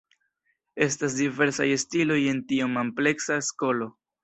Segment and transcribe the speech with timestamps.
[0.85, 3.93] Estas diversaj stiloj en tiom ampleksa skolo.